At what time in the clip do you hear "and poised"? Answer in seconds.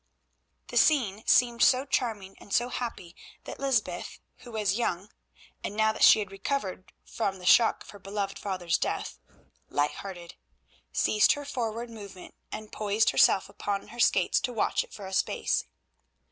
12.51-13.11